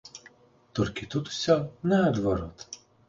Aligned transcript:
Толькі 0.79 1.07
тут 1.15 1.23
усё 1.33 1.59
наадварот. 1.93 2.57